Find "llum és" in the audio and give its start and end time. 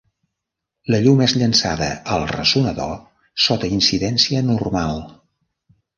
1.07-1.35